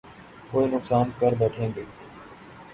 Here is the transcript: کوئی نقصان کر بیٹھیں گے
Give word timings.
کوئی 0.51 0.67
نقصان 0.69 1.09
کر 1.19 1.31
بیٹھیں 1.39 1.69
گے 1.75 1.83